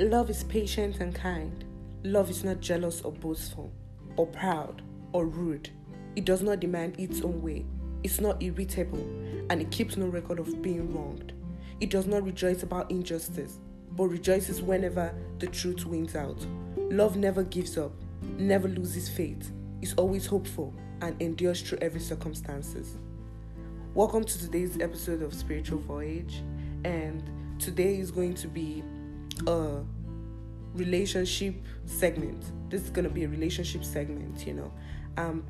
Love 0.00 0.30
is 0.30 0.44
patient 0.44 0.98
and 1.00 1.14
kind. 1.14 1.62
Love 2.04 2.30
is 2.30 2.42
not 2.42 2.58
jealous 2.58 3.02
or 3.02 3.12
boastful, 3.12 3.70
or 4.16 4.26
proud, 4.26 4.80
or 5.12 5.26
rude. 5.26 5.68
It 6.16 6.24
does 6.24 6.40
not 6.40 6.60
demand 6.60 6.98
its 6.98 7.20
own 7.20 7.42
way. 7.42 7.66
It's 8.02 8.18
not 8.18 8.42
irritable, 8.42 9.06
and 9.50 9.60
it 9.60 9.70
keeps 9.70 9.98
no 9.98 10.06
record 10.06 10.38
of 10.38 10.62
being 10.62 10.94
wronged. 10.94 11.34
It 11.82 11.90
does 11.90 12.06
not 12.06 12.24
rejoice 12.24 12.62
about 12.62 12.90
injustice, 12.90 13.58
but 13.90 14.04
rejoices 14.04 14.62
whenever 14.62 15.14
the 15.38 15.48
truth 15.48 15.84
wins 15.84 16.16
out. 16.16 16.46
Love 16.78 17.18
never 17.18 17.42
gives 17.42 17.76
up, 17.76 17.92
never 18.38 18.68
loses 18.68 19.06
faith, 19.10 19.52
is 19.82 19.92
always 19.98 20.24
hopeful, 20.24 20.72
and 21.02 21.20
endures 21.20 21.60
through 21.60 21.80
every 21.82 22.00
circumstances. 22.00 22.96
Welcome 23.92 24.24
to 24.24 24.38
today's 24.38 24.80
episode 24.80 25.20
of 25.20 25.34
Spiritual 25.34 25.80
Voyage, 25.80 26.42
and 26.86 27.22
today 27.58 27.98
is 27.98 28.10
going 28.10 28.32
to 28.36 28.48
be 28.48 28.82
a 29.46 29.82
relationship 30.74 31.54
segment. 31.84 32.44
This 32.70 32.82
is 32.82 32.90
going 32.90 33.04
to 33.04 33.10
be 33.10 33.24
a 33.24 33.28
relationship 33.28 33.84
segment, 33.84 34.46
you 34.46 34.54
know. 34.54 34.72
Um, 35.16 35.44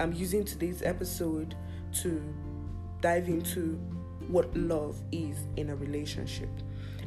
I'm 0.00 0.12
using 0.12 0.44
today's 0.44 0.82
episode 0.82 1.54
to 2.02 2.22
dive 3.00 3.28
into 3.28 3.78
what 4.28 4.54
love 4.56 5.00
is 5.12 5.38
in 5.56 5.70
a 5.70 5.76
relationship. 5.76 6.48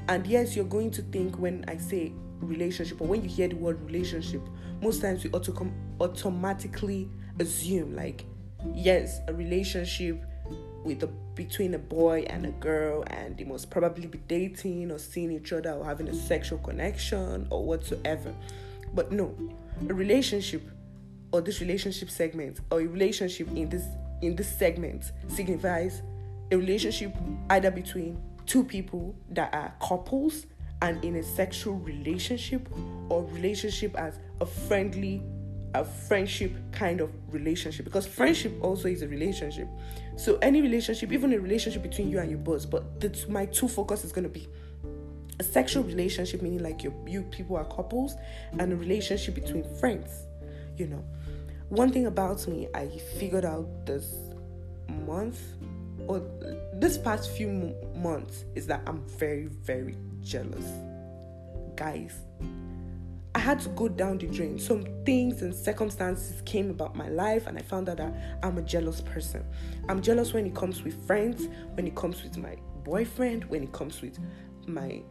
And 0.08 0.26
yes, 0.26 0.56
you're 0.56 0.66
going 0.66 0.92
to 0.92 1.02
think 1.02 1.38
when 1.38 1.66
I 1.68 1.78
say 1.78 2.14
relationship 2.40 3.02
or 3.02 3.08
when 3.08 3.24
you 3.24 3.30
hear 3.30 3.48
the 3.48 3.56
word 3.56 3.82
relationship, 3.82 4.42
most 4.82 5.02
times 5.02 5.24
we 5.24 5.32
auto- 5.32 5.72
automatically 6.00 7.10
assume 7.40 7.96
like, 7.96 8.26
yes, 8.74 9.20
a 9.28 9.34
relationship 9.34 10.24
with 10.88 11.04
a 11.04 11.08
between 11.36 11.74
a 11.74 11.78
boy 11.78 12.26
and 12.30 12.46
a 12.46 12.52
girl 12.52 13.04
and 13.08 13.38
they 13.38 13.44
must 13.44 13.70
probably 13.70 14.08
be 14.08 14.18
dating 14.28 14.90
or 14.90 14.98
seeing 14.98 15.32
each 15.32 15.52
other 15.54 15.72
or 15.72 15.86
having 15.86 16.08
a 16.08 16.14
sexual 16.14 16.58
connection 16.60 17.46
or 17.52 17.64
whatsoever. 17.64 18.34
But 18.96 19.12
no, 19.12 19.36
a 19.88 19.94
relationship 19.94 20.64
or 21.32 21.42
this 21.42 21.60
relationship 21.60 22.10
segment 22.10 22.62
or 22.72 22.80
a 22.80 22.88
relationship 22.88 23.50
in 23.56 23.70
this 23.70 23.84
in 24.22 24.36
this 24.36 24.48
segment 24.58 25.12
signifies 25.28 26.02
a 26.52 26.58
relationship 26.58 27.14
either 27.50 27.70
between 27.70 28.20
two 28.46 28.64
people 28.64 29.14
that 29.32 29.54
are 29.54 29.74
couples 29.86 30.48
and 30.82 31.04
in 31.04 31.18
a 31.18 31.24
sexual 31.24 31.76
relationship 31.76 32.68
or 33.10 33.26
relationship 33.26 33.96
as 33.96 34.20
a 34.40 34.46
friendly 34.46 35.22
a 35.80 35.86
friendship 35.86 36.54
kind 36.72 37.02
of 37.02 37.12
relationship 37.32 37.86
because 37.86 38.08
friendship 38.08 38.54
also 38.62 38.88
is 38.88 39.02
a 39.02 39.08
relationship. 39.08 39.68
So 40.16 40.38
any 40.42 40.62
relationship 40.62 41.12
even 41.12 41.34
a 41.34 41.40
relationship 41.40 41.84
between 41.84 42.10
you 42.10 42.20
and 42.20 42.30
your 42.30 42.40
boss 42.40 42.66
but 42.66 42.84
my 43.30 43.46
two 43.46 43.68
focus 43.68 44.04
is 44.04 44.12
going 44.12 44.24
to 44.24 44.30
be 44.30 44.48
a 45.40 45.44
sexual 45.44 45.84
relationship 45.84 46.42
meaning 46.42 46.64
like 46.64 46.84
you 46.84 46.94
you 47.06 47.22
people 47.24 47.56
are 47.56 47.66
couples 47.66 48.16
and 48.60 48.74
a 48.74 48.76
relationship 48.76 49.36
between 49.36 49.64
friends 49.80 50.24
you 50.78 50.88
know. 50.88 51.04
One 51.70 51.92
thing 51.92 52.06
about 52.06 52.48
me 52.48 52.68
i 52.74 52.88
figured 53.20 53.46
out 53.46 53.86
this 53.86 54.16
month 55.06 55.40
or 56.08 56.22
this 56.74 56.98
past 56.98 57.30
few 57.32 57.76
months 57.96 58.46
is 58.56 58.66
that 58.68 58.82
i'm 58.88 59.04
very 59.20 59.48
very 59.48 59.96
jealous. 60.22 60.66
Guys 61.76 62.16
had 63.48 63.62
to 63.62 63.70
go 63.70 63.88
down 63.88 64.18
the 64.18 64.28
drain. 64.28 64.60
Some 64.60 64.84
things 65.06 65.42
and 65.42 65.56
circumstances 65.56 66.42
came 66.42 66.70
about 66.70 66.98
my 66.98 67.08
life, 67.08 67.48
and 67.48 67.58
I 67.58 67.62
found 67.62 67.88
out 67.88 67.96
that 67.96 68.14
I'm 68.44 68.58
a 68.58 68.62
jealous 68.62 69.00
person. 69.00 69.46
I'm 69.88 70.02
jealous 70.02 70.34
when 70.34 70.46
it 70.46 70.54
comes 70.54 70.84
with 70.84 71.08
friends, 71.08 71.48
when 71.76 71.88
it 71.88 71.96
comes 71.96 72.22
with 72.24 72.38
my 72.38 72.58
boyfriend, 72.84 73.46
when 73.46 73.64
it 73.64 73.72
comes 73.72 74.02
with 74.02 74.20
my 74.68 75.02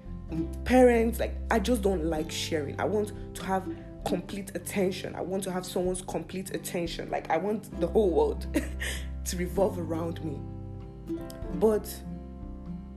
parents. 0.64 1.18
Like, 1.18 1.34
I 1.50 1.58
just 1.58 1.80
don't 1.80 2.04
like 2.04 2.30
sharing. 2.30 2.78
I 2.78 2.84
want 2.84 3.12
to 3.36 3.42
have 3.42 3.66
complete 4.04 4.52
attention. 4.54 5.14
I 5.14 5.22
want 5.22 5.42
to 5.44 5.50
have 5.50 5.64
someone's 5.64 6.02
complete 6.02 6.54
attention. 6.54 7.08
Like, 7.08 7.30
I 7.30 7.38
want 7.38 7.80
the 7.80 7.86
whole 7.86 8.10
world 8.10 8.46
to 9.24 9.36
revolve 9.38 9.78
around 9.78 10.22
me. 10.22 10.38
But 11.54 11.90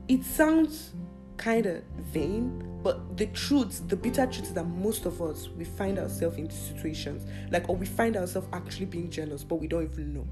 it 0.09 0.25
sounds 0.25 0.91
kind 1.38 1.66
of 1.66 1.81
vain 2.12 2.69
but 2.81 3.17
the 3.17 3.25
truth 3.28 3.88
the 3.90 3.95
bitter 3.95 4.25
truth 4.25 4.47
is 4.47 4.53
that 4.53 4.66
most 4.66 5.06
of 5.06 5.22
us 5.22 5.50
we 5.50 5.66
find 5.66 6.00
ourselves 6.00 6.38
in 6.38 6.50
situations 6.50 7.25
like 7.51 7.67
or 7.69 7.75
we 7.75 7.85
find 7.85 8.16
ourselves 8.16 8.47
actually 8.53 8.85
being 8.85 9.09
jealous 9.09 9.44
but 9.44 9.56
we 9.56 9.67
don't 9.67 9.84
even 9.84 10.13
know. 10.13 10.28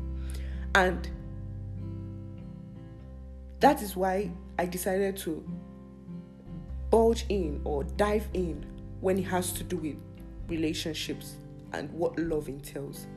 And 0.75 1.09
that 3.59 3.81
is 3.81 3.95
why 3.95 4.31
i 4.59 4.65
decided 4.65 5.17
to 5.17 5.43
bulge 6.89 7.25
in 7.29 7.59
or 7.63 7.83
dive 7.83 8.27
in 8.33 8.65
when 9.01 9.17
it 9.17 9.23
has 9.23 9.51
to 9.51 9.63
do 9.63 9.77
with 9.77 9.95
relationships 10.47 11.35
and 11.73 11.91
what 11.91 12.17
love 12.17 12.47
entails. 12.47 13.07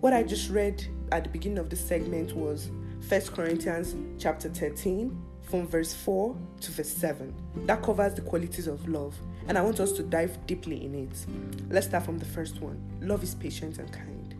What 0.00 0.12
i 0.12 0.22
just 0.22 0.50
read 0.50 0.84
at 1.12 1.24
the 1.24 1.30
beginning 1.30 1.58
of 1.58 1.70
the 1.70 1.76
segment 1.76 2.34
was 2.34 2.70
First 3.08 3.32
Corinthians 3.32 3.94
chapter 4.18 4.48
13 4.48 5.29
from 5.50 5.66
verse 5.66 5.92
4 5.92 6.36
to 6.60 6.70
verse 6.70 6.88
7. 6.88 7.34
That 7.66 7.82
covers 7.82 8.14
the 8.14 8.20
qualities 8.20 8.68
of 8.68 8.88
love, 8.88 9.18
and 9.48 9.58
I 9.58 9.62
want 9.62 9.80
us 9.80 9.90
to 9.92 10.02
dive 10.04 10.46
deeply 10.46 10.84
in 10.84 10.94
it. 10.94 11.26
Let's 11.68 11.88
start 11.88 12.04
from 12.04 12.18
the 12.18 12.24
first 12.24 12.60
one 12.60 12.80
love 13.02 13.22
is 13.22 13.34
patient 13.34 13.78
and 13.78 13.92
kind. 13.92 14.34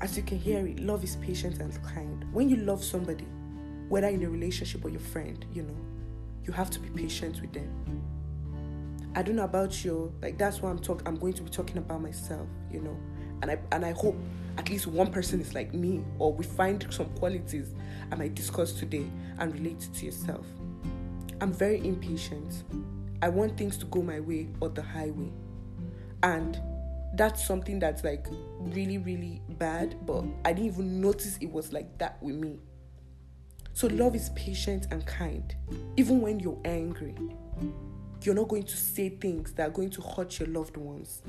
As 0.00 0.16
you 0.16 0.24
can 0.24 0.38
hear 0.38 0.66
it, 0.66 0.80
love 0.80 1.04
is 1.04 1.14
patient 1.16 1.60
and 1.60 1.80
kind. 1.84 2.24
When 2.32 2.48
you 2.48 2.56
love 2.56 2.82
somebody, 2.82 3.26
whether 3.88 4.08
in 4.08 4.24
a 4.24 4.28
relationship 4.28 4.84
or 4.84 4.88
your 4.88 5.00
friend, 5.00 5.44
you 5.52 5.62
know, 5.62 5.76
you 6.44 6.52
have 6.52 6.70
to 6.70 6.80
be 6.80 6.88
patient 6.88 7.40
with 7.40 7.52
them. 7.52 8.02
I 9.14 9.22
don't 9.22 9.36
know 9.36 9.44
about 9.44 9.84
you, 9.84 10.12
like 10.20 10.38
that's 10.38 10.60
why 10.60 10.70
I'm 10.70 10.78
talking 10.80 11.06
I'm 11.06 11.16
going 11.16 11.34
to 11.34 11.42
be 11.42 11.50
talking 11.50 11.78
about 11.78 12.02
myself, 12.02 12.48
you 12.72 12.80
know. 12.80 12.98
And 13.42 13.52
I 13.52 13.58
and 13.70 13.84
I 13.84 13.92
hope 13.92 14.16
at 14.58 14.68
least 14.68 14.86
one 14.86 15.10
person 15.10 15.40
is 15.40 15.54
like 15.54 15.72
me, 15.72 16.04
or 16.18 16.32
we 16.32 16.44
find 16.44 16.86
some 16.90 17.06
qualities 17.14 17.74
I 18.10 18.16
might 18.16 18.34
discuss 18.34 18.72
today 18.72 19.06
and 19.38 19.52
relate 19.52 19.80
to 19.94 20.04
yourself. 20.04 20.46
I'm 21.40 21.52
very 21.52 21.78
impatient. 21.86 22.64
I 23.22 23.28
want 23.28 23.56
things 23.56 23.76
to 23.78 23.86
go 23.86 24.02
my 24.02 24.20
way 24.20 24.48
or 24.60 24.68
the 24.68 24.82
highway. 24.82 25.32
And 26.22 26.60
that's 27.14 27.44
something 27.44 27.78
that's 27.78 28.04
like 28.04 28.26
really, 28.60 28.98
really 28.98 29.42
bad, 29.58 29.96
but 30.06 30.24
I 30.44 30.52
didn't 30.52 30.72
even 30.72 31.00
notice 31.00 31.38
it 31.40 31.50
was 31.50 31.72
like 31.72 31.98
that 31.98 32.22
with 32.22 32.36
me. 32.36 32.58
So, 33.74 33.86
love 33.86 34.14
is 34.14 34.30
patient 34.30 34.88
and 34.90 35.04
kind. 35.06 35.54
Even 35.96 36.20
when 36.20 36.38
you're 36.38 36.60
angry, 36.64 37.14
you're 38.22 38.34
not 38.34 38.48
going 38.48 38.64
to 38.64 38.76
say 38.76 39.08
things 39.08 39.52
that 39.54 39.68
are 39.68 39.72
going 39.72 39.90
to 39.90 40.02
hurt 40.02 40.38
your 40.38 40.48
loved 40.48 40.76
ones. 40.76 41.22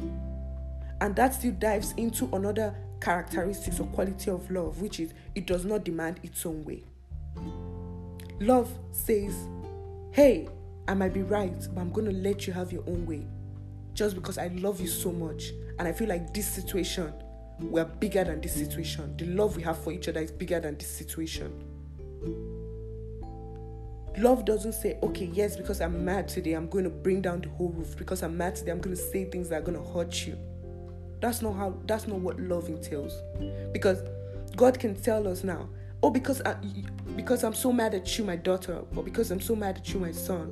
And 1.01 1.15
that 1.15 1.33
still 1.33 1.53
dives 1.53 1.93
into 1.97 2.29
another 2.33 2.75
characteristics 3.03 3.79
or 3.79 3.87
quality 3.87 4.31
of 4.31 4.49
love, 4.49 4.81
which 4.81 4.99
is 4.99 5.13
it 5.35 5.45
does 5.45 5.65
not 5.65 5.83
demand 5.83 6.19
its 6.23 6.45
own 6.45 6.63
way. 6.63 6.83
Love 8.39 8.71
says, 8.91 9.35
Hey, 10.11 10.47
I 10.87 10.93
might 10.93 11.13
be 11.13 11.21
right, 11.21 11.67
but 11.73 11.81
I'm 11.81 11.91
going 11.91 12.05
to 12.05 12.13
let 12.13 12.47
you 12.47 12.53
have 12.53 12.71
your 12.71 12.83
own 12.87 13.05
way 13.05 13.25
just 13.93 14.15
because 14.15 14.37
I 14.37 14.47
love 14.47 14.79
you 14.79 14.87
so 14.87 15.11
much. 15.11 15.51
And 15.79 15.87
I 15.87 15.91
feel 15.91 16.07
like 16.07 16.33
this 16.33 16.47
situation, 16.47 17.13
we're 17.59 17.85
bigger 17.85 18.23
than 18.23 18.41
this 18.41 18.53
situation. 18.53 19.15
The 19.17 19.25
love 19.25 19.55
we 19.55 19.63
have 19.63 19.77
for 19.77 19.91
each 19.91 20.07
other 20.07 20.21
is 20.21 20.31
bigger 20.31 20.59
than 20.59 20.77
this 20.77 20.89
situation. 20.89 21.51
Love 24.17 24.45
doesn't 24.45 24.73
say, 24.73 24.99
okay, 25.01 25.29
yes, 25.33 25.55
because 25.55 25.81
I'm 25.81 26.05
mad 26.05 26.27
today, 26.27 26.53
I'm 26.53 26.69
going 26.69 26.83
to 26.83 26.89
bring 26.89 27.21
down 27.21 27.41
the 27.41 27.49
whole 27.49 27.69
roof. 27.69 27.97
Because 27.97 28.21
I'm 28.23 28.37
mad 28.37 28.55
today, 28.55 28.71
I'm 28.71 28.79
going 28.79 28.95
to 28.95 29.01
say 29.01 29.25
things 29.25 29.49
that 29.49 29.61
are 29.61 29.65
going 29.65 29.77
to 29.77 29.91
hurt 29.91 30.27
you. 30.27 30.37
That's 31.23 31.41
not 31.41 31.53
how 31.53 31.73
that's 31.85 32.05
not 32.05 32.19
what 32.19 32.37
love 32.37 32.67
entails. 32.67 33.23
Because 33.71 34.03
God 34.57 34.77
can 34.77 34.93
tell 34.93 35.25
us 35.25 35.45
now, 35.45 35.69
oh 36.03 36.09
because 36.09 36.41
I, 36.41 36.57
because 37.15 37.45
I'm 37.45 37.53
so 37.53 37.71
mad 37.71 37.95
at 37.95 38.17
you 38.17 38.25
my 38.25 38.35
daughter 38.35 38.83
or 38.93 39.03
because 39.03 39.31
I'm 39.31 39.39
so 39.39 39.55
mad 39.55 39.77
at 39.77 39.93
you 39.93 40.01
my 40.01 40.11
son, 40.11 40.51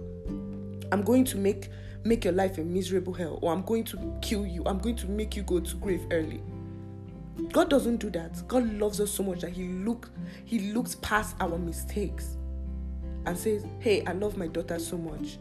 I'm 0.93 1.01
going 1.01 1.25
to 1.25 1.37
make 1.37 1.67
make 2.05 2.23
your 2.23 2.31
life 2.31 2.57
a 2.57 2.61
miserable 2.61 3.13
hell 3.13 3.37
or 3.41 3.51
I'm 3.51 3.63
going 3.63 3.83
to 3.83 4.17
kill 4.21 4.45
you. 4.45 4.63
I'm 4.65 4.77
going 4.77 4.95
to 4.95 5.07
make 5.09 5.35
you 5.35 5.43
go 5.43 5.59
to 5.59 5.75
grave 5.75 6.07
early. 6.09 6.41
God 7.51 7.69
doesn't 7.69 7.97
do 7.97 8.09
that. 8.11 8.41
God 8.47 8.65
loves 8.79 9.01
us 9.01 9.11
so 9.11 9.23
much 9.23 9.41
that 9.41 9.51
he 9.51 9.67
look 9.67 10.09
he 10.45 10.71
looks 10.71 10.95
past 11.01 11.35
our 11.41 11.57
mistakes 11.57 12.37
and 13.25 13.37
says, 13.37 13.65
"Hey, 13.79 14.05
I 14.05 14.13
love 14.13 14.37
my 14.37 14.47
daughter 14.47 14.79
so 14.79 14.97
much. 14.97 15.37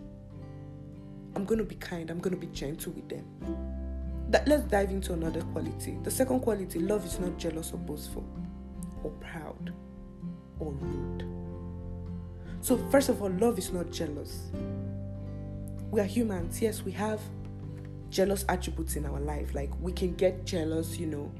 I'm 1.36 1.44
going 1.44 1.58
to 1.58 1.64
be 1.64 1.76
kind. 1.76 2.10
I'm 2.10 2.18
going 2.18 2.34
to 2.34 2.46
be 2.46 2.48
gentle 2.48 2.90
with 2.94 3.08
them." 3.08 3.79
That, 4.30 4.46
let's 4.46 4.62
dive 4.64 4.90
into 4.90 5.12
another 5.12 5.42
quality. 5.42 5.98
The 6.02 6.10
second 6.10 6.40
quality 6.40 6.78
love 6.78 7.04
is 7.04 7.18
not 7.18 7.36
jealous 7.36 7.72
or 7.72 7.78
boastful 7.78 8.24
or 9.02 9.10
proud 9.12 9.72
or 10.58 10.72
rude. 10.72 11.26
So, 12.60 12.76
first 12.90 13.08
of 13.08 13.22
all, 13.22 13.30
love 13.30 13.58
is 13.58 13.72
not 13.72 13.90
jealous. 13.90 14.50
We 15.90 16.00
are 16.00 16.04
humans. 16.04 16.60
Yes, 16.62 16.82
we 16.82 16.92
have 16.92 17.20
jealous 18.10 18.44
attributes 18.48 18.96
in 18.96 19.06
our 19.06 19.18
life. 19.18 19.54
Like, 19.54 19.70
we 19.80 19.92
can 19.92 20.14
get 20.14 20.44
jealous, 20.44 20.98
you 20.98 21.06
know. 21.06 21.32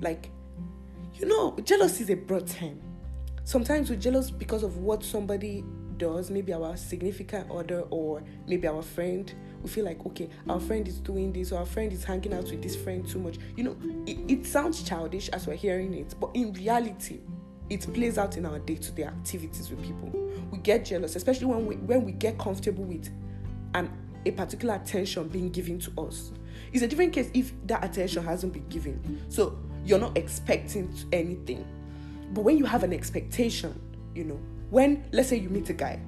Like, 0.00 0.30
you 1.14 1.26
know, 1.26 1.56
jealousy 1.64 2.04
is 2.04 2.10
a 2.10 2.14
broad 2.14 2.46
term. 2.46 2.80
Sometimes 3.44 3.90
we're 3.90 3.96
jealous 3.96 4.30
because 4.30 4.62
of 4.62 4.76
what 4.78 5.02
somebody 5.02 5.64
does, 5.96 6.30
maybe 6.30 6.52
our 6.52 6.76
significant 6.76 7.50
other 7.50 7.80
or 7.90 8.22
maybe 8.46 8.68
our 8.68 8.82
friend, 8.82 9.32
we 9.62 9.68
feel 9.68 9.84
like, 9.84 10.04
okay, 10.06 10.28
our 10.48 10.60
friend 10.60 10.86
is 10.86 11.00
doing 11.00 11.32
this 11.32 11.52
or 11.52 11.58
our 11.58 11.66
friend 11.66 11.92
is 11.92 12.04
hanging 12.04 12.34
out 12.34 12.50
with 12.50 12.62
this 12.62 12.76
friend 12.76 13.06
too 13.06 13.18
much. 13.18 13.38
You 13.56 13.64
know, 13.64 13.76
it, 14.06 14.18
it 14.28 14.46
sounds 14.46 14.82
childish 14.82 15.28
as 15.30 15.46
we're 15.46 15.54
hearing 15.54 15.94
it, 15.94 16.14
but 16.20 16.30
in 16.34 16.52
reality, 16.52 17.20
it 17.68 17.92
plays 17.92 18.16
out 18.18 18.36
in 18.36 18.46
our 18.46 18.58
day-to-day 18.60 19.04
activities 19.04 19.70
with 19.70 19.82
people. 19.82 20.10
We 20.50 20.58
get 20.58 20.84
jealous, 20.84 21.16
especially 21.16 21.46
when 21.46 21.66
we 21.66 21.76
when 21.76 22.04
we 22.04 22.12
get 22.12 22.38
comfortable 22.38 22.84
with 22.84 23.10
an 23.74 23.90
a 24.24 24.30
particular 24.32 24.74
attention 24.74 25.28
being 25.28 25.50
given 25.50 25.78
to 25.80 25.92
us. 25.98 26.32
It's 26.72 26.82
a 26.82 26.88
different 26.88 27.12
case 27.12 27.30
if 27.32 27.52
that 27.66 27.84
attention 27.84 28.24
hasn't 28.24 28.52
been 28.52 28.68
given. 28.68 29.24
So 29.28 29.58
you're 29.84 29.98
not 29.98 30.16
expecting 30.16 30.92
anything. 31.12 31.64
But 32.32 32.42
when 32.42 32.58
you 32.58 32.64
have 32.64 32.82
an 32.82 32.92
expectation, 32.92 33.80
you 34.14 34.24
know, 34.24 34.40
when 34.70 35.04
let's 35.12 35.28
say 35.28 35.36
you 35.36 35.48
meet 35.48 35.70
a 35.70 35.72
guy, 35.72 36.00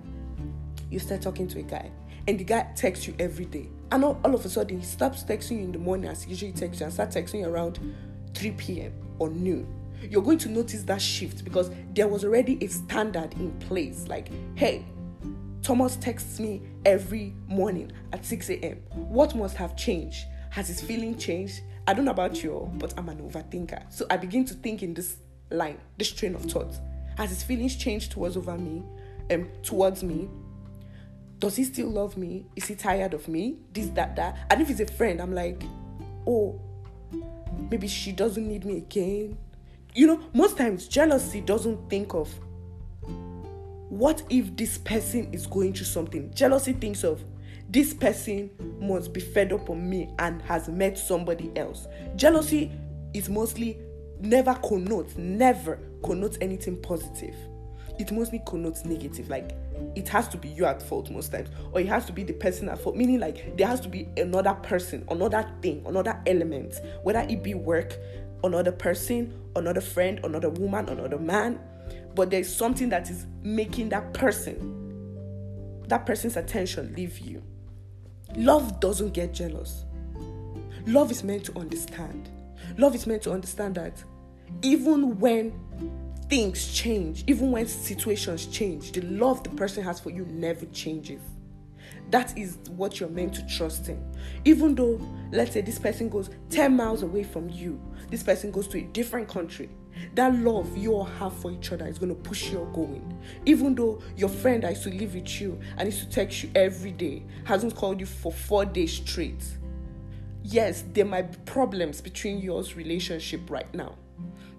you 0.91 0.99
start 0.99 1.23
talking 1.23 1.47
to 1.49 1.61
a 1.61 1.63
guy, 1.63 1.91
and 2.27 2.39
the 2.39 2.45
guy 2.45 2.71
texts 2.75 3.07
you 3.07 3.15
every 3.19 3.45
day, 3.45 3.69
and 3.93 4.05
all, 4.05 4.21
all 4.25 4.35
of 4.35 4.45
a 4.45 4.49
sudden 4.49 4.79
he 4.79 4.85
stops 4.85 5.25
texting 5.25 5.59
you 5.59 5.65
in 5.65 5.73
the 5.73 5.79
morning 5.79 6.11
as 6.11 6.23
he 6.23 6.31
usually 6.31 6.53
texts 6.53 6.81
you 6.81 6.85
and 6.85 6.93
start 6.93 7.11
texting 7.11 7.41
you 7.41 7.47
around 7.49 7.79
3 8.35 8.51
p.m. 8.53 8.93
or 9.19 9.31
noon. 9.31 9.67
You're 10.03 10.23
going 10.23 10.39
to 10.39 10.49
notice 10.49 10.83
that 10.85 11.03
shift 11.03 11.45
because 11.45 11.71
there 11.95 12.07
was 12.07 12.25
already 12.25 12.59
a 12.65 12.69
standard 12.69 13.33
in 13.35 13.53
place. 13.59 14.07
Like, 14.07 14.29
hey, 14.55 14.85
Thomas 15.63 15.97
texts 15.97 16.39
me 16.39 16.63
every 16.85 17.35
morning 17.47 17.93
at 18.13 18.25
6 18.25 18.49
a.m. 18.51 18.77
What 18.93 19.35
must 19.35 19.57
have 19.57 19.77
changed? 19.77 20.25
Has 20.51 20.69
his 20.69 20.81
feeling 20.81 21.19
changed? 21.19 21.61
I 21.87 21.95
don't 21.95 22.05
know 22.05 22.11
about 22.11 22.43
you, 22.43 22.71
but 22.75 22.95
I'm 22.97 23.09
an 23.09 23.19
overthinker. 23.19 23.93
So 23.93 24.07
I 24.11 24.17
begin 24.17 24.45
to 24.47 24.55
think 24.55 24.83
in 24.83 24.95
this 24.95 25.17
line, 25.51 25.79
this 25.97 26.13
train 26.13 26.35
of 26.35 26.43
thought. 26.43 26.75
Has 27.17 27.31
his 27.31 27.43
feelings 27.43 27.77
changed 27.77 28.13
towards 28.13 28.37
over 28.37 28.57
me? 28.57 28.83
Um, 29.31 29.49
towards 29.63 30.03
me? 30.03 30.29
Does 31.39 31.57
he 31.57 31.65
still 31.65 31.89
love 31.89 32.17
me? 32.17 32.47
Is 32.57 32.67
he 32.67 32.75
tired 32.75 33.15
of 33.15 33.29
me? 33.29 33.59
This, 33.73 33.89
that, 33.91 34.17
that. 34.17 34.47
And 34.51 34.61
if 34.61 34.69
he's 34.69 34.81
a 34.81 34.87
friend, 34.87 35.21
I'm 35.21 35.33
like, 35.33 35.63
oh, 36.27 36.61
maybe 37.71 37.87
she 37.87 38.13
doesn't 38.13 38.47
need 38.47 38.65
me 38.65 38.79
again. 38.79 39.39
You 39.95 40.07
know, 40.07 40.21
most 40.33 40.57
times 40.57 40.89
jealousy 40.89 41.41
doesn't 41.41 41.89
think 41.89 42.15
of 42.15 42.33
what 43.89 44.23
if 44.29 44.55
this 44.57 44.79
person 44.79 45.33
is 45.33 45.47
going 45.47 45.73
through 45.73 45.87
something? 45.87 46.33
Jealousy 46.35 46.73
thinks 46.73 47.05
of 47.05 47.25
this 47.71 47.95
person 47.95 48.51
must 48.81 49.13
be 49.13 49.21
fed 49.21 49.53
up 49.53 49.71
on 49.71 49.89
me 49.89 50.11
and 50.19 50.43
has 50.43 50.69
met 50.69 50.99
somebody 50.99 51.51
else. 51.57 51.87
Jealousy 52.17 52.73
is 53.15 53.29
mostly 53.29 53.79
never 54.21 54.55
connotes, 54.55 55.17
never 55.17 55.79
connotes 56.03 56.39
anything 56.41 56.81
positive. 56.83 57.35
It 57.99 58.13
mostly 58.13 58.41
connotes 58.47 58.85
negative. 58.85 59.29
Like 59.29 59.53
it 59.95 60.09
has 60.09 60.29
to 60.29 60.37
be 60.37 60.49
you 60.49 60.65
at 60.65 60.83
fault 60.83 61.11
most 61.11 61.33
times, 61.33 61.49
or 61.73 61.81
it 61.81 61.89
has 61.89 62.07
to 62.07 62.13
be 62.13 62.25
the 62.25 62.33
person 62.33 62.69
at 62.69 62.79
fault. 62.81 62.97
Meaning, 62.97 63.21
like 63.21 63.57
there 63.57 63.67
has 63.67 63.81
to 63.81 63.89
be 63.89 64.09
another 64.17 64.55
person, 64.55 65.05
another 65.11 65.51
thing, 65.63 65.85
another 65.87 66.21
element, 66.27 66.75
whether 67.03 67.21
it 67.21 67.43
be 67.43 67.55
work, 67.55 67.97
another 68.45 68.73
person, 68.73 69.33
another 69.57 69.81
friend, 69.81 70.21
another 70.25 70.51
woman, 70.51 70.89
another 70.89 71.19
man 71.19 71.59
but 72.19 72.31
there's 72.31 72.53
something 72.53 72.89
that 72.89 73.11
is 73.11 73.27
making 73.45 73.91
that 73.91 74.13
person, 74.13 75.85
that 75.87 76.05
person's 76.05 76.37
attention 76.37 76.93
leave 76.97 77.21
you. 77.21 77.41
Love 78.35 78.81
doesn't 78.81 79.15
get 79.15 79.33
jealous. 79.33 79.85
Love 80.87 81.13
is 81.13 81.23
meant 81.23 81.45
to 81.45 81.57
understand. 81.57 82.29
Love 82.77 82.97
is 82.97 83.07
meant 83.07 83.23
to 83.23 83.31
understand 83.31 83.77
that 83.77 84.03
even 84.63 85.19
when 85.21 85.53
things 86.29 86.73
change, 86.73 87.25
even 87.27 87.51
when 87.51 87.67
situations 87.67 88.47
change, 88.47 88.93
the 88.93 89.01
love 89.03 89.43
the 89.43 89.51
person 89.51 89.83
has 89.83 89.99
for 89.99 90.11
you 90.11 90.27
never 90.27 90.67
changes. 90.67 91.23
That 92.11 92.37
is 92.39 92.59
what 92.69 93.01
you're 93.01 93.09
meant 93.09 93.35
to 93.35 93.47
trust 93.47 93.89
in. 93.89 94.03
Even 94.45 94.75
though, 94.75 95.01
let's 95.31 95.53
say, 95.53 95.61
this 95.61 95.79
person 95.79 96.09
goes 96.09 96.31
10 96.51 96.75
miles 96.75 97.03
away 97.03 97.23
from 97.23 97.49
you, 97.51 97.81
this 98.11 98.23
person 98.23 98.51
goes 98.51 98.67
to 98.69 98.79
a 98.79 98.83
different 98.83 99.29
country, 99.29 99.69
that 100.15 100.35
love 100.37 100.77
you 100.77 100.95
all 100.95 101.05
have 101.05 101.35
for 101.35 101.51
each 101.51 101.73
other 101.73 101.87
is 101.87 101.99
going 101.99 102.15
to 102.15 102.23
push 102.23 102.51
you 102.51 102.69
going. 102.73 103.21
Even 103.45 103.75
though 103.75 104.01
your 104.17 104.29
friend 104.29 104.63
that 104.63 104.71
used 104.71 104.85
to 104.85 104.91
live 104.91 105.15
with 105.15 105.41
you 105.41 105.59
and 105.77 105.87
used 105.87 106.01
to 106.01 106.09
text 106.09 106.43
you 106.43 106.51
every 106.55 106.93
day 106.93 107.25
hasn't 107.45 107.75
called 107.75 108.01
you 108.01 108.07
for 108.07 108.33
four 108.33 108.65
days 108.65 108.93
straight. 108.93 109.45
Yes, 110.43 110.85
there 110.93 111.05
might 111.05 111.33
be 111.33 111.39
problems 111.51 112.01
between 112.01 112.39
yours 112.39 112.77
relationship 112.77 113.51
right 113.51 113.73
now. 113.75 113.97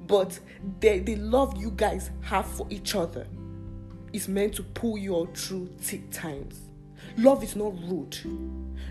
But 0.10 0.40
the, 0.80 1.00
the 1.00 1.16
love 1.18 1.56
you 1.56 1.70
guys 1.70 2.10
have 2.22 2.48
for 2.48 2.66
each 2.72 2.96
other 2.96 3.28
is 4.12 4.28
meant 4.28 4.56
to 4.56 4.64
pull 4.64 4.98
you 4.98 5.14
all 5.14 5.28
through 5.28 5.70
thick 5.78 6.10
times. 6.10 6.62
Love 7.16 7.44
is 7.44 7.56
not 7.56 7.74
rude. 7.88 8.18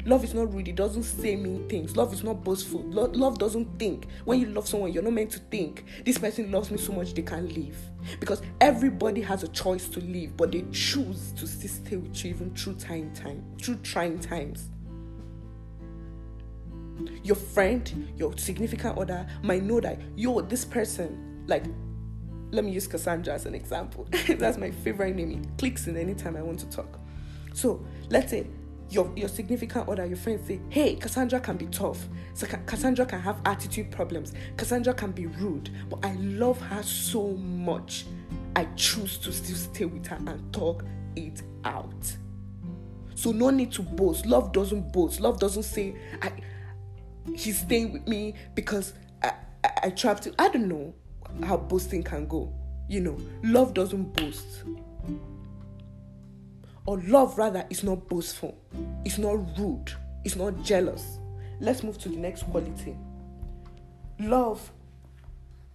Love 0.07 0.23
is 0.23 0.33
not 0.33 0.55
rude. 0.55 0.69
It 0.69 0.77
doesn't 0.77 1.03
say 1.03 1.35
mean 1.35 1.69
things. 1.69 1.97
Love 1.97 2.13
is 2.13 2.23
not 2.23 2.45
boastful. 2.45 2.83
Lo- 2.85 3.11
love 3.13 3.37
doesn't 3.37 3.81
think. 3.81 4.07
When 4.27 4.39
you 4.39 4.47
love 4.47 4.69
someone, 4.69 4.93
you're 4.93 5.03
not 5.03 5.13
meant 5.13 5.33
to 5.33 5.41
think, 5.41 5.85
this 6.05 6.19
person 6.19 6.53
loves 6.53 6.71
me 6.71 6.79
so 6.79 6.93
much 6.93 7.15
they 7.15 7.23
can't 7.23 7.53
leave. 7.53 7.77
Because 8.21 8.41
everybody 8.61 9.21
has 9.23 9.43
a 9.43 9.49
choice 9.49 9.89
to 9.89 10.01
leave, 10.01 10.37
but 10.37 10.53
they 10.53 10.65
choose 10.71 11.33
to 11.33 11.49
stay 11.49 11.97
with 11.97 12.25
you 12.25 12.31
even 12.31 12.55
through 12.55 12.75
time, 12.75 13.13
time, 13.13 13.45
through 13.61 13.77
trying 13.77 14.21
times. 14.21 14.71
Your 17.23 17.37
friend, 17.37 18.13
your 18.17 18.37
significant 18.37 18.99
other 18.99 19.27
might 19.43 19.63
know 19.63 19.81
that 19.81 20.01
yo, 20.17 20.41
this 20.41 20.65
person, 20.65 21.45
like 21.47 21.65
let 22.51 22.65
me 22.65 22.73
use 22.73 22.87
Cassandra 22.87 23.35
as 23.35 23.47
an 23.47 23.55
example. 23.55 24.09
That's 24.29 24.57
my 24.59 24.71
favorite 24.71 25.15
name. 25.15 25.33
It 25.33 25.59
clicks 25.59 25.87
in 25.87 25.97
anytime 25.97 26.37
I 26.37 26.43
want 26.43 26.61
to 26.61 26.71
talk. 26.71 26.99
So 27.53 27.85
let's 28.09 28.31
say 28.31 28.47
your, 28.91 29.13
your 29.17 29.29
significant 29.29 29.89
other, 29.89 30.07
your 30.07 30.17
friends 30.17 30.47
say, 30.47 30.61
hey, 30.71 30.95
Cassandra 30.95 31.41
can 31.41 31.57
be 31.57 31.67
tough. 31.67 32.09
So 32.35 32.47
Cassandra 32.47 33.05
can 33.05 33.21
have 33.21 33.41
attitude 33.45 33.91
problems. 33.91 34.33
Cassandra 34.57 34.95
can 34.95 35.13
be 35.13 35.27
rude. 35.27 35.71
But 35.91 36.05
I 36.05 36.15
love 36.15 36.61
her 36.63 36.83
so 36.83 37.29
much. 37.33 38.07
I 38.57 38.65
choose 38.77 39.19
to 39.19 39.33
still 39.33 39.57
stay 39.57 39.85
with 39.85 40.07
her 40.07 40.17
and 40.17 40.53
talk 40.53 40.85
it 41.17 41.43
out. 41.65 42.17
So 43.15 43.33
no 43.33 43.51
need 43.51 43.73
to 43.73 43.83
boast. 43.83 44.27
Love 44.27 44.53
doesn't 44.53 44.93
boast. 44.93 45.21
Love 45.21 45.39
doesn't 45.39 45.65
say, 45.65 45.97
I 46.23 46.33
he's 47.35 47.61
staying 47.61 47.93
with 47.93 48.07
me 48.07 48.35
because 48.55 48.93
I, 49.23 49.33
I, 49.65 49.71
I 49.85 49.91
trapped 49.91 50.27
him. 50.27 50.35
I 50.39 50.49
don't 50.49 50.69
know 50.69 50.95
how 51.45 51.57
boasting 51.57 52.03
can 52.03 52.27
go. 52.27 52.53
You 52.89 53.01
know, 53.01 53.19
love 53.43 53.75
doesn't 53.75 54.15
boast 54.17 54.65
or 56.89 56.99
love 57.03 57.37
rather 57.37 57.67
is 57.69 57.85
not 57.85 58.09
boastful, 58.09 58.57
it's 59.05 59.19
not 59.19 59.59
rude, 59.59 59.93
it's 60.25 60.37
not 60.37 60.63
jealous. 60.63 61.19
Let's 61.61 61.83
move 61.83 61.99
to 61.99 62.09
the 62.09 62.17
next 62.17 62.45
quality. 62.45 62.97
Love, 64.19 64.73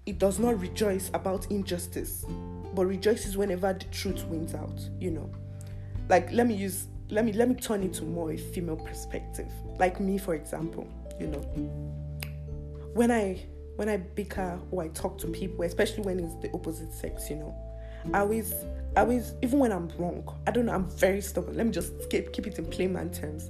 it 0.08 0.18
does 0.18 0.40
not 0.40 0.60
rejoice 0.60 1.12
about 1.14 1.52
injustice, 1.52 2.26
but 2.74 2.88
rejoices 2.88 3.38
whenever 3.38 3.74
the 3.74 3.86
truth 3.92 4.26
wins 4.26 4.56
out, 4.56 4.80
you 5.00 5.12
know. 5.12 5.30
Like 6.10 6.32
let 6.32 6.48
me 6.48 6.56
use 6.56 6.88
let 7.12 7.26
me 7.26 7.32
let 7.34 7.48
me 7.48 7.54
turn 7.54 7.84
it 7.84 7.94
to 7.94 8.06
more 8.06 8.32
a 8.32 8.38
female 8.38 8.78
perspective. 8.78 9.52
Like 9.78 10.00
me, 10.00 10.18
for 10.18 10.34
example, 10.34 10.88
you 11.20 11.28
know. 11.28 11.40
When 12.94 13.12
I 13.12 13.44
when 13.76 13.90
I 13.90 13.98
bicker 13.98 14.60
or 14.72 14.84
I 14.84 14.88
talk 14.90 15.18
to 15.20 15.28
people, 15.28 15.64
especially 15.64 16.04
when 16.04 16.20
it's 16.20 16.36
the 16.36 16.52
opposite 16.54 16.94
sex, 16.94 17.30
you 17.30 17.38
know, 17.38 17.56
I 18.14 18.20
always 18.20 18.54
I 18.96 19.02
always, 19.02 19.34
even 19.42 19.60
when 19.60 19.72
I'm 19.72 19.90
wrong, 19.98 20.24
I 20.46 20.52
don't 20.52 20.68
know, 20.68 20.74
I'm 20.74 20.88
very 20.88 21.22
stubborn. 21.22 21.58
Let 21.58 21.66
me 21.66 21.72
just 21.72 21.94
keep, 22.10 22.32
keep 22.32 22.46
it 22.46 22.60
in 22.60 22.66
plain 22.66 22.94
man 22.94 23.10
terms. 23.10 23.50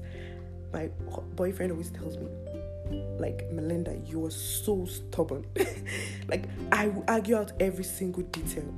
My 0.71 0.89
boyfriend 1.35 1.71
always 1.71 1.89
tells 1.89 2.17
me, 2.17 2.27
like, 3.19 3.51
Melinda, 3.51 3.99
you 4.05 4.25
are 4.25 4.31
so 4.31 4.85
stubborn. 4.85 5.45
like, 6.29 6.45
I 6.71 6.87
will 6.87 7.03
argue 7.09 7.35
out 7.35 7.51
every 7.59 7.83
single 7.83 8.23
detail. 8.23 8.73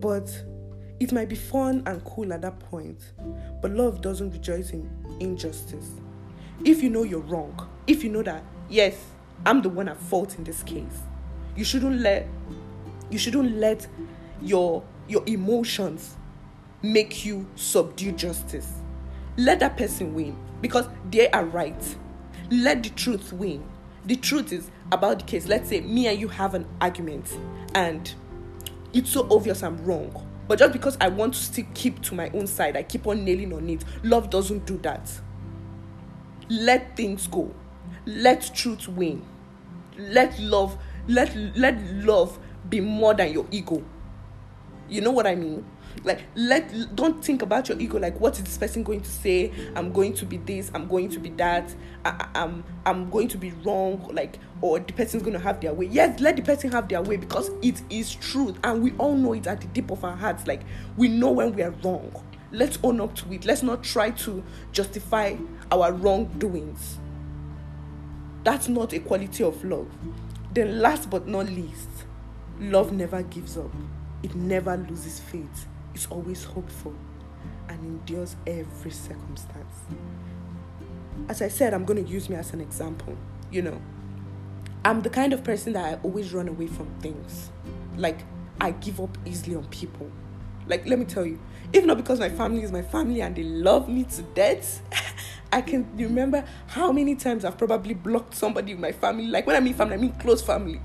But 0.00 0.44
it 1.00 1.12
might 1.12 1.28
be 1.28 1.36
fun 1.36 1.82
and 1.86 2.04
cool 2.04 2.32
at 2.32 2.42
that 2.42 2.60
point, 2.60 3.12
but 3.60 3.72
love 3.72 4.00
doesn't 4.00 4.30
rejoice 4.30 4.70
in 4.70 4.88
injustice. 5.18 5.90
If 6.64 6.82
you 6.82 6.90
know 6.90 7.02
you're 7.02 7.20
wrong, 7.20 7.68
if 7.88 8.04
you 8.04 8.10
know 8.10 8.22
that, 8.22 8.44
yes, 8.68 8.96
I'm 9.44 9.62
the 9.62 9.68
one 9.68 9.88
at 9.88 9.96
fault 9.96 10.38
in 10.38 10.44
this 10.44 10.62
case, 10.62 11.00
you 11.56 11.64
shouldn't 11.64 12.00
let 12.00 12.28
you 13.10 13.18
shouldn't 13.18 13.56
let 13.56 13.86
your 14.40 14.84
your 15.08 15.22
emotions 15.26 16.16
make 16.82 17.24
you 17.24 17.46
subdue 17.56 18.12
justice. 18.12 18.72
Let 19.36 19.60
that 19.60 19.76
person 19.76 20.14
win 20.14 20.36
because 20.60 20.86
they 21.10 21.28
are 21.30 21.44
right. 21.44 21.96
Let 22.50 22.84
the 22.84 22.90
truth 22.90 23.32
win. 23.32 23.64
The 24.04 24.16
truth 24.16 24.52
is 24.52 24.70
about 24.92 25.20
the 25.20 25.24
case. 25.24 25.46
Let's 25.46 25.68
say 25.68 25.80
me 25.80 26.06
and 26.06 26.18
you 26.18 26.28
have 26.28 26.54
an 26.54 26.66
argument 26.80 27.26
and 27.74 28.12
it's 28.92 29.10
so 29.10 29.26
obvious 29.30 29.62
I'm 29.62 29.84
wrong. 29.84 30.28
But 30.46 30.58
just 30.58 30.72
because 30.72 30.96
I 31.00 31.08
want 31.08 31.34
to 31.34 31.40
still 31.40 31.66
keep 31.74 32.02
to 32.02 32.14
my 32.14 32.30
own 32.30 32.46
side, 32.46 32.76
I 32.76 32.82
keep 32.82 33.06
on 33.06 33.24
nailing 33.24 33.52
on 33.52 33.68
it. 33.68 33.84
Love 34.02 34.28
doesn't 34.30 34.66
do 34.66 34.76
that. 34.78 35.10
Let 36.48 36.96
things 36.96 37.26
go. 37.26 37.54
Let 38.06 38.50
truth 38.54 38.88
win. 38.88 39.24
Let 39.98 40.38
love 40.38 40.78
let 41.08 41.34
let 41.56 41.82
love 42.04 42.38
be 42.68 42.80
more 42.80 43.14
than 43.14 43.32
your 43.32 43.46
ego. 43.50 43.82
You 44.88 45.00
know 45.00 45.10
what 45.10 45.26
I 45.26 45.34
mean? 45.34 45.64
like 46.04 46.22
let 46.34 46.96
don't 46.96 47.24
think 47.24 47.42
about 47.42 47.68
your 47.68 47.78
ego 47.80 47.98
like 47.98 48.18
what 48.18 48.36
is 48.38 48.44
this 48.44 48.58
person 48.58 48.82
going 48.82 49.00
to 49.00 49.10
say 49.10 49.52
i'm 49.76 49.92
going 49.92 50.12
to 50.12 50.24
be 50.24 50.36
this 50.38 50.70
i'm 50.74 50.88
going 50.88 51.08
to 51.08 51.18
be 51.18 51.28
that 51.30 51.74
I, 52.04 52.28
I'm, 52.34 52.64
I'm 52.84 53.10
going 53.10 53.28
to 53.28 53.38
be 53.38 53.52
wrong 53.64 54.08
like 54.12 54.38
or 54.60 54.78
the 54.80 54.92
person's 54.92 55.22
going 55.22 55.34
to 55.34 55.38
have 55.38 55.60
their 55.60 55.74
way 55.74 55.86
yes 55.86 56.18
let 56.20 56.36
the 56.36 56.42
person 56.42 56.72
have 56.72 56.88
their 56.88 57.02
way 57.02 57.16
because 57.16 57.50
it 57.62 57.82
is 57.90 58.14
truth 58.14 58.58
and 58.64 58.82
we 58.82 58.92
all 58.92 59.14
know 59.14 59.34
it 59.34 59.46
at 59.46 59.60
the 59.60 59.66
deep 59.68 59.90
of 59.90 60.02
our 60.04 60.16
hearts 60.16 60.46
like 60.46 60.62
we 60.96 61.08
know 61.08 61.30
when 61.30 61.52
we 61.52 61.62
are 61.62 61.74
wrong 61.84 62.12
let's 62.52 62.78
own 62.82 63.00
up 63.00 63.14
to 63.14 63.32
it 63.32 63.44
let's 63.44 63.62
not 63.62 63.82
try 63.82 64.10
to 64.10 64.42
justify 64.72 65.34
our 65.70 65.92
wrongdoings 65.92 66.98
that's 68.44 68.68
not 68.68 68.92
a 68.92 68.98
quality 69.00 69.42
of 69.42 69.64
love 69.64 69.88
then 70.52 70.80
last 70.80 71.10
but 71.10 71.26
not 71.26 71.46
least 71.46 71.88
love 72.60 72.92
never 72.92 73.22
gives 73.22 73.56
up 73.56 73.70
it 74.22 74.34
never 74.34 74.76
loses 74.76 75.18
faith 75.18 75.66
is 75.94 76.06
always 76.06 76.44
hopeful 76.44 76.94
and 77.68 77.80
endures 77.84 78.36
every 78.46 78.90
circumstance. 78.90 79.76
As 81.28 81.42
I 81.42 81.48
said, 81.48 81.74
I'm 81.74 81.84
going 81.84 82.04
to 82.04 82.10
use 82.10 82.28
me 82.28 82.36
as 82.36 82.52
an 82.52 82.60
example. 82.60 83.16
You 83.50 83.62
know, 83.62 83.80
I'm 84.84 85.00
the 85.00 85.10
kind 85.10 85.32
of 85.32 85.44
person 85.44 85.72
that 85.74 85.84
I 85.84 86.02
always 86.02 86.32
run 86.32 86.48
away 86.48 86.66
from 86.66 86.88
things. 87.00 87.50
Like, 87.96 88.20
I 88.60 88.72
give 88.72 89.00
up 89.00 89.16
easily 89.24 89.56
on 89.56 89.64
people. 89.66 90.10
Like, 90.66 90.86
let 90.86 90.98
me 90.98 91.04
tell 91.04 91.26
you, 91.26 91.38
if 91.72 91.84
not 91.84 91.96
because 91.96 92.20
my 92.20 92.28
family 92.28 92.62
is 92.62 92.72
my 92.72 92.82
family 92.82 93.22
and 93.22 93.34
they 93.34 93.42
love 93.42 93.88
me 93.88 94.04
to 94.04 94.22
death, 94.22 94.82
I 95.52 95.60
can 95.60 95.88
remember 95.96 96.44
how 96.68 96.92
many 96.92 97.14
times 97.14 97.44
I've 97.44 97.58
probably 97.58 97.94
blocked 97.94 98.34
somebody 98.34 98.72
in 98.72 98.80
my 98.80 98.92
family. 98.92 99.26
Like, 99.26 99.46
when 99.46 99.56
I 99.56 99.60
mean 99.60 99.74
family, 99.74 99.94
I 99.94 99.98
mean 99.98 100.12
close 100.12 100.42
family 100.42 100.80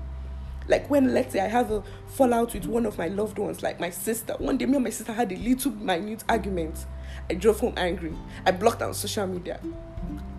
like 0.68 0.88
when 0.90 1.14
let's 1.14 1.32
say 1.32 1.40
I 1.40 1.48
have 1.48 1.70
a 1.70 1.82
fallout 2.06 2.54
with 2.54 2.66
one 2.66 2.86
of 2.86 2.98
my 2.98 3.08
loved 3.08 3.38
ones, 3.38 3.62
like 3.62 3.80
my 3.80 3.90
sister. 3.90 4.34
One 4.38 4.58
day 4.58 4.66
me 4.66 4.74
and 4.74 4.84
my 4.84 4.90
sister 4.90 5.12
had 5.12 5.32
a 5.32 5.36
little 5.36 5.72
minute 5.72 6.22
argument. 6.28 6.86
I 7.28 7.34
drove 7.34 7.60
home 7.60 7.74
angry. 7.76 8.14
I 8.46 8.52
blocked 8.52 8.80
her 8.80 8.86
on 8.86 8.94
social 8.94 9.26
media. 9.26 9.60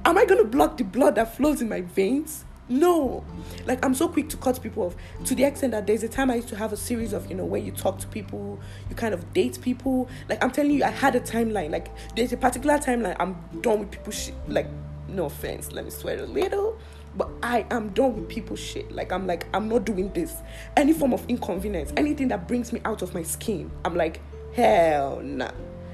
Am 0.05 0.17
I 0.17 0.25
gonna 0.25 0.45
block 0.45 0.77
the 0.77 0.83
blood 0.83 1.15
that 1.15 1.35
flows 1.35 1.61
in 1.61 1.69
my 1.69 1.81
veins? 1.81 2.45
No. 2.69 3.25
Like 3.65 3.83
I'm 3.83 3.93
so 3.93 4.07
quick 4.07 4.29
to 4.29 4.37
cut 4.37 4.61
people 4.61 4.83
off 4.83 4.95
to 5.25 5.35
the 5.35 5.43
extent 5.43 5.71
that 5.71 5.87
there's 5.87 6.03
a 6.03 6.07
time 6.07 6.29
I 6.29 6.35
used 6.35 6.49
to 6.49 6.55
have 6.55 6.71
a 6.71 6.77
series 6.77 7.13
of, 7.13 7.27
you 7.29 7.35
know, 7.35 7.45
where 7.45 7.59
you 7.59 7.71
talk 7.71 7.99
to 7.99 8.07
people, 8.07 8.59
you 8.89 8.95
kind 8.95 9.13
of 9.13 9.33
date 9.33 9.59
people. 9.61 10.07
Like 10.29 10.43
I'm 10.43 10.51
telling 10.51 10.71
you, 10.71 10.83
I 10.83 10.89
had 10.91 11.15
a 11.15 11.19
timeline. 11.19 11.71
Like 11.71 11.89
there's 12.15 12.31
a 12.31 12.37
particular 12.37 12.77
timeline 12.77 13.15
I'm 13.19 13.35
done 13.61 13.79
with 13.79 13.91
people 13.91 14.13
shit. 14.13 14.35
Like, 14.47 14.67
no 15.07 15.25
offense, 15.25 15.71
let 15.71 15.83
me 15.83 15.91
swear 15.91 16.19
a 16.19 16.27
little 16.27 16.77
but 17.15 17.29
I 17.41 17.65
am 17.71 17.89
done 17.89 18.15
with 18.15 18.29
people 18.29 18.55
shit. 18.55 18.91
Like 18.91 19.11
I'm 19.11 19.25
like 19.27 19.47
I'm 19.53 19.67
not 19.67 19.85
doing 19.85 20.11
this. 20.13 20.35
Any 20.77 20.93
form 20.93 21.13
of 21.13 21.25
inconvenience, 21.27 21.91
anything 21.97 22.27
that 22.29 22.47
brings 22.47 22.71
me 22.71 22.81
out 22.85 23.01
of 23.01 23.13
my 23.13 23.23
skin, 23.23 23.71
I'm 23.83 23.95
like 23.95 24.21
hell 24.53 25.19
nah. 25.21 25.51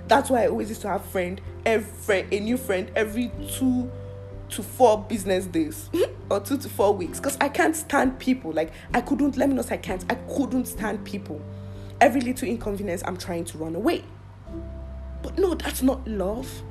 That's 0.07 0.29
why 0.29 0.43
I 0.43 0.47
always 0.47 0.69
used 0.69 0.81
to 0.81 0.89
have 0.89 1.05
friend 1.05 1.41
every 1.65 2.27
a 2.31 2.39
new 2.39 2.57
friend 2.57 2.91
every 2.95 3.31
two 3.49 3.91
to 4.49 4.61
four 4.61 5.03
business 5.09 5.45
days 5.45 5.89
or 6.29 6.39
two 6.39 6.57
to 6.57 6.69
four 6.69 6.93
weeks 6.93 7.19
because 7.19 7.37
I 7.39 7.49
can't 7.49 7.75
stand 7.75 8.19
people. 8.19 8.51
Like 8.51 8.71
I 8.93 9.01
couldn't 9.01 9.37
let 9.37 9.49
me 9.49 9.55
know 9.55 9.63
I 9.69 9.77
can't. 9.77 10.03
I 10.11 10.15
couldn't 10.15 10.65
stand 10.65 11.03
people. 11.05 11.41
Every 12.01 12.21
little 12.21 12.47
inconvenience, 12.47 13.03
I'm 13.05 13.17
trying 13.17 13.45
to 13.45 13.57
run 13.57 13.75
away. 13.75 14.03
But 15.21 15.37
no, 15.37 15.53
that's 15.55 15.81
not 15.81 16.07
love. 16.07 16.61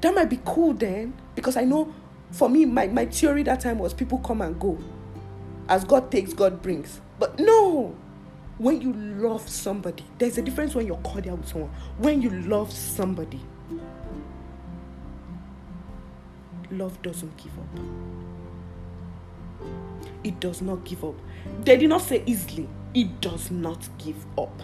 That 0.00 0.14
might 0.14 0.30
be 0.30 0.40
cool 0.44 0.72
then 0.74 1.14
because 1.34 1.56
I 1.56 1.64
know 1.64 1.92
for 2.32 2.48
me, 2.48 2.64
my, 2.64 2.86
my 2.88 3.06
theory 3.06 3.42
that 3.44 3.60
time 3.60 3.78
was 3.78 3.94
people 3.94 4.18
come 4.18 4.40
and 4.42 4.58
go. 4.58 4.78
As 5.68 5.84
God 5.84 6.10
takes, 6.10 6.32
God 6.32 6.62
brings. 6.62 7.00
But 7.18 7.38
no, 7.38 7.96
when 8.58 8.80
you 8.80 8.92
love 8.92 9.48
somebody, 9.48 10.04
there's 10.18 10.38
a 10.38 10.42
difference 10.42 10.74
when 10.74 10.86
you're 10.86 10.96
cordial 10.98 11.36
with 11.36 11.48
someone. 11.48 11.70
When 11.98 12.22
you 12.22 12.30
love 12.30 12.72
somebody, 12.72 13.40
love 16.70 17.00
doesn't 17.02 17.36
give 17.36 17.52
up. 17.58 17.80
It 20.24 20.40
does 20.40 20.62
not 20.62 20.84
give 20.84 21.04
up. 21.04 21.14
They 21.62 21.76
did 21.76 21.88
not 21.88 22.02
say 22.02 22.22
easily, 22.26 22.68
it 22.94 23.20
does 23.20 23.50
not 23.50 23.88
give 23.98 24.24
up. 24.38 24.60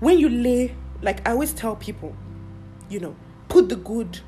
When 0.00 0.18
you 0.18 0.28
lay, 0.28 0.74
like 1.02 1.26
I 1.28 1.32
always 1.32 1.52
tell 1.52 1.76
people, 1.76 2.14
you 2.88 3.00
know, 3.00 3.16
put 3.48 3.68
the 3.68 3.76
good 3.76 4.20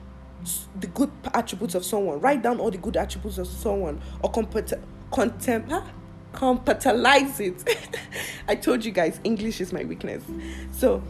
the 0.80 0.88
good 0.88 1.10
attributes 1.34 1.74
of 1.74 1.84
someone. 1.84 2.20
Write 2.20 2.42
down 2.42 2.58
all 2.58 2.70
the 2.70 2.78
good 2.78 2.96
attributes 2.96 3.38
of 3.38 3.46
someone 3.46 4.00
or 4.22 4.32
compet- 4.32 4.80
contem- 5.12 5.70
huh? 5.70 5.82
compatibilize 6.32 7.38
it. 7.40 7.78
I 8.48 8.56
told 8.56 8.84
you 8.84 8.90
guys, 8.90 9.20
English 9.24 9.60
is 9.60 9.72
my 9.72 9.84
weakness. 9.84 10.24
So 10.72 11.02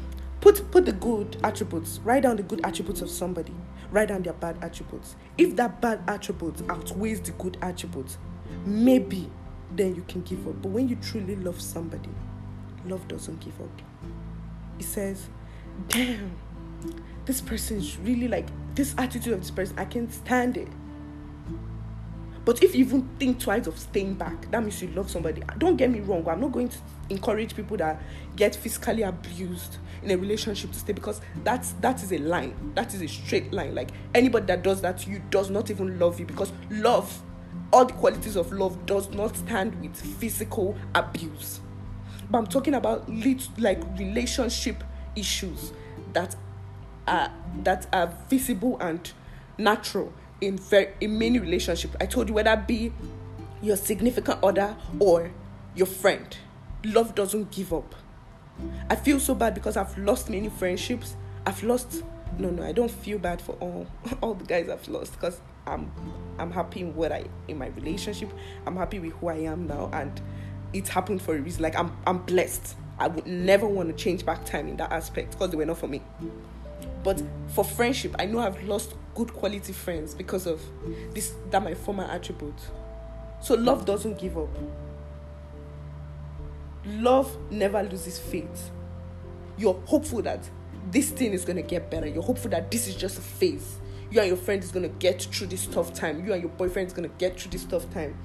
put 0.42 0.70
put 0.70 0.84
the 0.84 0.92
good 0.92 1.38
attributes. 1.42 2.00
Write 2.04 2.24
down 2.24 2.36
the 2.36 2.42
good 2.42 2.60
attributes 2.64 3.00
of 3.00 3.08
somebody. 3.08 3.54
Write 3.90 4.08
down 4.08 4.22
their 4.22 4.34
bad 4.34 4.58
attributes. 4.60 5.16
If 5.38 5.56
that 5.56 5.80
bad 5.80 6.02
attribute 6.08 6.60
outweighs 6.68 7.20
the 7.22 7.30
good 7.32 7.56
attributes, 7.62 8.18
maybe 8.66 9.30
then 9.74 9.94
you 9.94 10.02
can 10.08 10.20
give 10.22 10.46
up. 10.46 10.60
But 10.60 10.68
when 10.68 10.88
you 10.88 10.96
truly 10.96 11.36
love 11.36 11.60
somebody, 11.60 12.10
love 12.86 13.06
doesn't 13.08 13.40
give 13.40 13.58
up. 13.60 13.82
It 14.78 14.84
says, 14.84 15.28
damn, 15.88 16.36
this 17.24 17.40
person 17.40 17.78
is 17.78 17.96
really 17.98 18.28
like 18.28 18.48
this 18.74 18.94
attitude 18.98 19.34
of 19.34 19.40
this 19.40 19.50
person, 19.50 19.78
I 19.78 19.84
can't 19.84 20.12
stand 20.12 20.56
it. 20.56 20.68
But 22.44 22.62
if 22.62 22.74
you 22.74 22.84
even 22.84 23.08
think 23.20 23.38
twice 23.38 23.66
of 23.66 23.78
staying 23.78 24.14
back, 24.14 24.50
that 24.50 24.60
means 24.62 24.82
you 24.82 24.88
love 24.88 25.10
somebody. 25.10 25.42
Ah, 25.48 25.54
don't 25.58 25.76
get 25.76 25.90
me 25.90 26.00
wrong, 26.00 26.26
I'm 26.26 26.40
not 26.40 26.50
going 26.50 26.68
to 26.68 26.78
encourage 27.08 27.54
people 27.54 27.76
that 27.76 28.02
get 28.34 28.56
physically 28.56 29.02
abused 29.02 29.76
in 30.02 30.10
a 30.10 30.16
relationship 30.16 30.72
to 30.72 30.78
stay 30.78 30.92
because 30.92 31.20
that's 31.44 31.72
that 31.74 32.02
is 32.02 32.12
a 32.12 32.18
line. 32.18 32.72
That 32.74 32.94
is 32.94 33.02
a 33.02 33.06
straight 33.08 33.52
line. 33.52 33.74
Like 33.74 33.90
anybody 34.14 34.46
that 34.46 34.62
does 34.62 34.80
that 34.80 35.06
you 35.06 35.22
does 35.30 35.50
not 35.50 35.70
even 35.70 35.98
love 36.00 36.18
you 36.18 36.26
because 36.26 36.52
love, 36.70 37.22
all 37.72 37.84
the 37.84 37.92
qualities 37.92 38.34
of 38.34 38.50
love 38.52 38.86
does 38.86 39.10
not 39.10 39.36
stand 39.36 39.80
with 39.80 39.96
physical 39.96 40.76
abuse. 40.96 41.60
But 42.28 42.38
I'm 42.38 42.46
talking 42.46 42.74
about 42.74 43.08
lit, 43.08 43.46
like 43.58 43.80
relationship 43.98 44.82
issues 45.14 45.72
that 46.12 46.34
are 47.06 47.30
that 47.62 47.86
are 47.92 48.12
visible 48.28 48.78
and 48.80 49.12
natural 49.58 50.12
in 50.42 50.58
very 50.58 50.88
in 51.00 51.18
many 51.18 51.38
relationships. 51.38 51.96
I 52.00 52.06
told 52.06 52.28
you 52.28 52.34
whether 52.34 52.52
it 52.52 52.66
be 52.66 52.92
your 53.62 53.76
significant 53.76 54.42
other 54.42 54.76
or 54.98 55.30
your 55.74 55.86
friend. 55.86 56.36
Love 56.84 57.14
doesn't 57.14 57.50
give 57.52 57.72
up. 57.72 57.94
I 58.90 58.96
feel 58.96 59.20
so 59.20 59.34
bad 59.34 59.54
because 59.54 59.76
I've 59.76 59.96
lost 59.96 60.28
many 60.28 60.48
friendships. 60.50 61.16
I've 61.46 61.62
lost 61.62 62.02
no 62.38 62.50
no, 62.50 62.62
I 62.62 62.72
don't 62.72 62.90
feel 62.90 63.18
bad 63.18 63.40
for 63.40 63.52
all 63.60 63.86
all 64.20 64.34
the 64.34 64.44
guys 64.44 64.68
I've 64.68 64.86
lost 64.88 65.12
because 65.12 65.40
I'm 65.66 65.90
I'm 66.38 66.50
happy 66.50 66.80
in 66.80 66.94
what 66.94 67.12
I 67.12 67.24
in 67.46 67.56
my 67.58 67.68
relationship. 67.68 68.30
I'm 68.66 68.76
happy 68.76 68.98
with 68.98 69.12
who 69.14 69.28
I 69.28 69.36
am 69.36 69.68
now 69.68 69.90
and 69.92 70.20
it 70.72 70.88
happened 70.88 71.22
for 71.22 71.36
a 71.36 71.40
reason. 71.40 71.62
Like 71.62 71.76
I'm 71.76 71.96
I'm 72.06 72.18
blessed. 72.18 72.76
I 72.98 73.06
would 73.08 73.26
never 73.26 73.66
want 73.66 73.88
to 73.88 73.94
change 73.94 74.26
back 74.26 74.44
time 74.44 74.68
in 74.68 74.76
that 74.78 74.90
aspect 74.92 75.32
because 75.32 75.50
they 75.50 75.56
were 75.56 75.66
not 75.66 75.78
for 75.78 75.88
me. 75.88 76.02
But 77.02 77.22
for 77.48 77.64
friendship, 77.64 78.14
I 78.18 78.26
know 78.26 78.38
I've 78.38 78.62
lost 78.64 78.94
good 79.14 79.32
quality 79.32 79.72
friends 79.72 80.14
because 80.14 80.46
of 80.46 80.60
this 81.12 81.34
that 81.50 81.62
my 81.62 81.74
former 81.74 82.04
attribute. 82.04 82.58
So 83.40 83.54
love 83.54 83.82
mm. 83.82 83.86
doesn't 83.86 84.18
give 84.18 84.38
up. 84.38 84.56
Love 86.84 87.36
never 87.50 87.82
loses 87.82 88.18
faith. 88.18 88.70
You're 89.56 89.80
hopeful 89.86 90.22
that 90.22 90.48
this 90.90 91.10
thing 91.10 91.32
is 91.32 91.44
gonna 91.44 91.62
get 91.62 91.90
better. 91.90 92.06
You're 92.06 92.22
hopeful 92.22 92.50
that 92.50 92.70
this 92.70 92.88
is 92.88 92.94
just 92.94 93.18
a 93.18 93.22
phase. 93.22 93.78
You 94.10 94.20
and 94.20 94.28
your 94.28 94.36
friend 94.36 94.62
is 94.62 94.70
gonna 94.70 94.88
get 94.88 95.22
through 95.22 95.48
this 95.48 95.66
tough 95.66 95.94
time. 95.94 96.24
You 96.24 96.32
and 96.32 96.42
your 96.42 96.50
boyfriend 96.50 96.88
is 96.88 96.92
gonna 96.92 97.08
get 97.08 97.40
through 97.40 97.52
this 97.52 97.64
tough 97.64 97.90
time. 97.92 98.16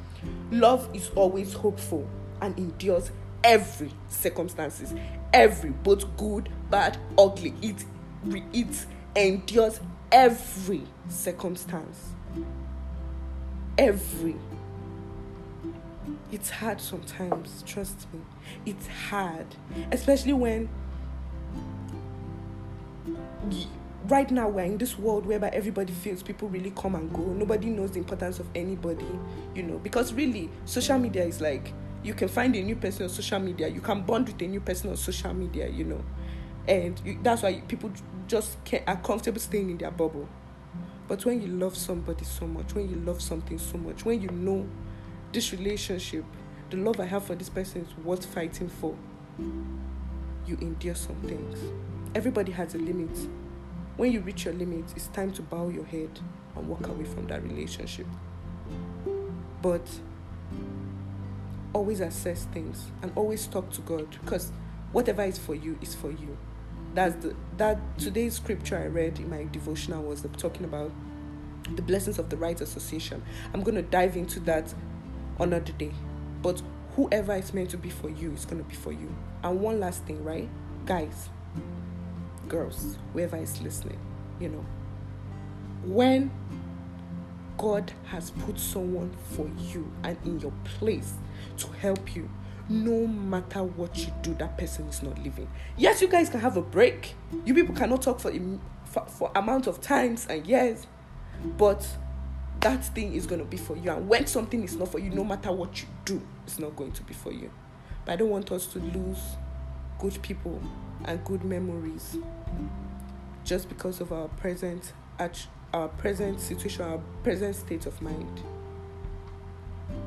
Love 0.52 0.90
is 0.94 1.10
always 1.16 1.54
hopeful 1.54 2.08
and 2.42 2.58
endures 2.58 3.12
every 3.44 3.92
circumstances, 4.10 4.94
every 5.34 5.70
both 5.72 6.16
good, 6.18 6.50
bad, 6.70 6.98
ugly. 7.18 7.54
It 7.62 7.86
it 8.54 8.86
endures 9.16 9.80
every 10.12 10.84
circumstance. 11.10 12.10
Every. 13.78 14.36
It's 16.32 16.50
hard 16.50 16.82
sometimes, 16.82 17.64
trust 17.66 18.08
me. 18.14 18.20
It's 18.66 18.88
hard. 18.88 19.46
Especially 19.92 20.34
when 20.34 20.70
right 24.08 24.30
now 24.32 24.50
we're 24.50 24.64
in 24.64 24.78
this 24.78 24.98
world 24.98 25.26
whereby 25.26 25.50
everybody 25.50 25.94
feels 25.94 26.24
people 26.24 26.50
really 26.50 26.72
come 26.76 26.96
and 26.96 27.12
go. 27.14 27.22
Nobody 27.22 27.68
knows 27.68 27.92
the 27.92 28.00
importance 28.00 28.40
of 28.40 28.48
anybody, 28.56 29.08
you 29.56 29.64
know, 29.64 29.78
because 29.80 30.14
really 30.14 30.50
social 30.66 30.98
media 30.98 31.24
is 31.24 31.40
like 31.40 31.72
you 32.04 32.14
can 32.14 32.28
find 32.28 32.56
a 32.56 32.62
new 32.62 32.76
person 32.76 33.04
on 33.04 33.10
social 33.10 33.40
media, 33.40 33.68
you 33.68 33.82
can 33.82 34.02
bond 34.02 34.28
with 34.28 34.42
a 34.42 34.48
new 34.48 34.60
person 34.60 34.90
on 34.90 34.98
social 34.98 35.34
media, 35.34 35.68
you 35.68 35.84
know 35.84 36.04
and 36.68 37.02
you, 37.06 37.18
that's 37.24 37.44
why 37.44 37.62
people 37.68 37.92
just 38.28 38.64
can, 38.66 38.82
are 38.88 38.98
comfortable 38.98 39.40
staying 39.40 39.70
in 39.70 39.78
their 39.78 39.92
bubble. 39.92 40.28
But 41.08 41.24
when 41.26 41.42
you 41.42 41.48
love 41.48 41.78
somebody 41.78 42.26
so 42.26 42.46
much, 42.46 42.76
when 42.76 42.90
you 42.90 42.98
love 42.98 43.22
something 43.22 43.58
so 43.58 43.78
much, 43.78 44.04
when 44.04 44.22
you 44.22 44.30
know 44.30 44.68
this 45.32 45.54
relationship, 45.54 46.26
the 46.70 46.78
love 46.78 47.00
I 47.00 47.06
have 47.06 47.24
for 47.24 47.36
this 47.36 47.50
person 47.50 47.86
is 47.86 48.06
worth 48.06 48.26
fighting 48.26 48.68
for, 48.68 48.96
you 50.46 50.58
endure 50.60 50.96
some 50.96 51.16
things. 51.22 51.60
Everybody 52.14 52.52
has 52.52 52.76
a 52.76 52.78
limit. 52.78 53.18
When 53.96 54.12
you 54.12 54.20
reach 54.20 54.46
your 54.46 54.54
limit, 54.54 54.86
it's 54.96 55.08
time 55.08 55.32
to 55.34 55.42
bow 55.42 55.70
your 55.70 55.86
head 55.86 56.20
and 56.56 56.68
walk 56.68 56.88
away 56.88 57.06
from 57.06 57.28
that 57.28 57.42
relationship. 57.44 58.08
But 59.62 59.88
always 61.74 62.00
assess 62.00 62.46
things 62.46 62.92
and 63.02 63.12
always 63.16 63.48
talk 63.48 63.70
to 63.72 63.82
God 63.82 64.08
because 64.24 64.52
whatever 64.92 65.24
is 65.24 65.38
for 65.38 65.56
you 65.56 65.78
is 65.82 65.96
for 65.96 66.12
you. 66.12 66.38
That's 66.98 67.24
the 67.24 67.36
that 67.58 67.78
today's 68.00 68.34
scripture 68.34 68.76
I 68.76 68.88
read 68.88 69.20
in 69.20 69.30
my 69.30 69.44
devotional 69.52 70.02
was 70.02 70.26
talking 70.36 70.66
about 70.66 70.92
the 71.76 71.84
blessings 71.84 72.18
of 72.18 72.32
the 72.32 72.38
right 72.38 72.60
association. 72.60 73.22
I'm 73.54 73.62
going 73.62 73.76
to 73.76 73.84
dive 73.84 74.18
into 74.18 74.40
that 74.42 74.74
another 75.40 75.74
day. 75.74 75.92
But 76.42 76.60
whoever 76.96 77.36
is 77.36 77.54
meant 77.54 77.70
to 77.70 77.78
be 77.78 77.92
for 77.92 78.10
you 78.10 78.32
is 78.32 78.46
going 78.46 78.64
to 78.64 78.68
be 78.68 78.74
for 78.74 78.92
you. 78.92 79.16
And 79.44 79.62
one 79.62 79.80
last 79.80 80.06
thing, 80.06 80.24
right? 80.24 80.50
Guys, 80.88 81.30
girls, 82.48 82.98
whoever 83.14 83.38
is 83.38 83.62
listening, 83.62 84.00
you 84.40 84.50
know, 84.50 84.66
when 85.86 86.32
God 87.60 87.92
has 88.08 88.32
put 88.32 88.58
someone 88.58 89.16
for 89.36 89.48
you 89.60 89.92
and 90.04 90.18
in 90.26 90.40
your 90.40 90.54
place 90.64 91.14
to 91.58 91.68
help 91.74 92.16
you, 92.16 92.28
no 92.70 93.08
matter 93.08 93.64
what 93.64 93.98
you 93.98 94.14
do, 94.22 94.34
that 94.36 94.58
person 94.58 94.88
is 94.88 95.02
not 95.02 95.18
living. 95.24 95.50
Yes, 95.78 96.02
you 96.02 96.08
guys 96.08 96.30
can 96.30 96.40
have 96.40 96.58
a 96.58 96.62
break. 96.62 97.16
You 97.46 97.54
people 97.54 97.76
cannot 97.76 98.02
talk 98.02 98.20
for 98.20 98.32
for, 98.86 99.06
for 99.06 99.32
amount 99.36 99.68
of 99.68 99.82
times 99.82 100.28
and 100.30 100.46
years, 100.46 100.88
but 101.58 101.88
that 102.62 102.84
thing 102.86 103.14
is 103.14 103.26
going 103.26 103.40
to 103.40 103.46
be 103.46 103.58
for 103.58 103.76
you. 103.78 103.92
And 103.92 104.08
when 104.08 104.28
something 104.28 104.64
is 104.64 104.76
not 104.76 104.90
for 104.90 105.00
you, 105.00 105.10
no 105.10 105.24
matter 105.24 105.52
what 105.52 105.82
you 105.82 105.88
do, 106.06 106.22
it's 106.46 106.60
not 106.60 106.76
going 106.76 106.92
to 106.94 107.04
be 107.04 107.14
for 107.14 107.32
you. 107.32 107.52
But 108.06 108.14
I 108.14 108.16
don't 108.16 108.30
want 108.30 108.52
us 108.52 108.66
to 108.68 108.80
lose 108.80 109.20
good 110.00 110.22
people 110.22 110.62
and 111.06 111.24
good 111.24 111.44
memories 111.44 112.18
just 113.44 113.70
because 113.70 114.02
of 114.02 114.12
our 114.12 114.28
present 114.30 114.94
our 115.74 115.88
present 115.90 116.40
situation, 116.40 116.84
our 116.84 117.00
present 117.24 117.56
state 117.56 117.86
of 117.86 118.02
mind. 118.02 118.42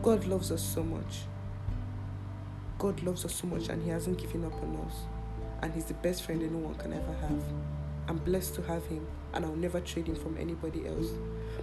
God 0.02 0.24
loves 0.26 0.50
us 0.50 0.62
so 0.62 0.82
much. 0.82 1.22
God 2.80 3.02
loves 3.02 3.26
us 3.26 3.34
so 3.34 3.46
much 3.46 3.68
and 3.68 3.82
He 3.82 3.90
hasn't 3.90 4.18
given 4.18 4.42
up 4.42 4.54
on 4.62 4.74
us. 4.86 4.94
And 5.62 5.72
He's 5.74 5.84
the 5.84 5.94
best 5.94 6.22
friend 6.24 6.42
anyone 6.42 6.74
can 6.76 6.94
ever 6.94 7.12
have. 7.20 7.42
I'm 8.08 8.16
blessed 8.16 8.54
to 8.54 8.62
have 8.62 8.84
Him 8.86 9.06
and 9.34 9.44
I'll 9.44 9.54
never 9.54 9.80
trade 9.80 10.08
Him 10.08 10.16
from 10.16 10.38
anybody 10.38 10.86
else. 10.88 11.08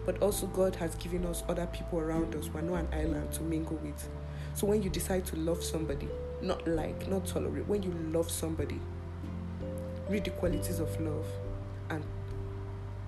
But 0.06 0.22
also, 0.22 0.46
God 0.46 0.76
has 0.76 0.94
given 0.96 1.26
us 1.26 1.44
other 1.50 1.66
people 1.74 2.00
around 2.00 2.36
us. 2.36 2.50
We're 2.54 2.62
not 2.62 2.82
an 2.82 2.88
island 2.94 3.34
to 3.34 3.42
mingle 3.42 3.78
with. 3.78 4.08
So 4.54 4.68
when 4.68 4.84
you 4.84 4.92
decide 4.92 5.26
to 5.28 5.36
love 5.38 5.64
somebody, 5.64 6.08
not 6.44 6.68
like, 6.68 7.10
not 7.10 7.26
tolerate, 7.26 7.68
when 7.68 7.82
you 7.82 7.92
love 8.14 8.30
somebody, 8.30 8.80
read 10.08 10.24
the 10.24 10.30
qualities 10.30 10.80
of 10.80 11.02
love 11.02 11.26
and 11.90 12.04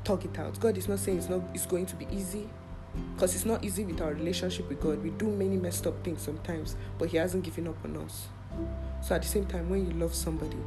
talk 0.04 0.26
it 0.26 0.38
out. 0.40 0.60
God 0.60 0.80
is 0.80 0.88
not 0.88 0.98
saying 0.98 1.20
it's 1.20 1.30
not 1.30 1.44
it's 1.54 1.68
going 1.68 1.86
to 1.86 1.96
be 1.96 2.08
easy 2.12 2.50
because 3.14 3.36
it's 3.36 3.46
not 3.46 3.64
easy 3.64 3.84
with 3.84 4.02
our 4.02 4.14
relationship 4.14 4.70
with 4.70 4.82
God. 4.82 5.04
We 5.04 5.10
do 5.12 5.28
many 5.30 5.58
messed 5.58 5.86
up 5.88 6.04
things 6.04 6.22
sometimes, 6.22 6.76
but 6.98 7.10
He 7.10 7.18
hasn't 7.18 7.44
given 7.44 7.68
up 7.68 7.78
on 7.84 7.98
us. 7.98 8.28
So 9.02 9.16
at 9.16 9.22
the 9.22 9.28
same 9.28 9.46
time, 9.46 9.70
when 9.70 9.86
you 9.86 9.94
love 9.94 10.14
somebody, 10.14 10.58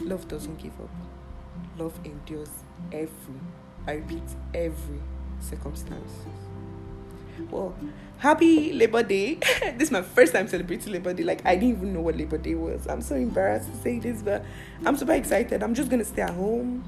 love 0.00 0.26
doesn't 0.28 0.58
give 0.58 0.72
up. 0.80 0.90
Love 1.78 1.98
endures 2.04 2.48
every, 2.92 3.40
I 3.86 3.92
repeat, 3.94 4.22
every 4.54 5.00
circumstance. 5.40 6.12
Well, 7.50 7.74
happy 8.18 8.72
Labor 8.72 9.02
Day. 9.02 9.34
this 9.76 9.88
is 9.88 9.90
my 9.90 10.02
first 10.02 10.32
time 10.32 10.48
celebrating 10.48 10.92
Labor 10.92 11.12
Day. 11.12 11.22
Like, 11.22 11.44
I 11.44 11.54
didn't 11.54 11.76
even 11.76 11.92
know 11.92 12.00
what 12.00 12.16
Labor 12.16 12.38
Day 12.38 12.54
was. 12.54 12.86
I'm 12.86 13.02
so 13.02 13.14
embarrassed 13.14 13.70
to 13.70 13.76
say 13.82 13.98
this, 13.98 14.22
but 14.22 14.44
I'm 14.84 14.96
super 14.96 15.12
excited. 15.12 15.62
I'm 15.62 15.74
just 15.74 15.90
going 15.90 16.00
to 16.00 16.04
stay 16.04 16.22
at 16.22 16.30
home 16.30 16.84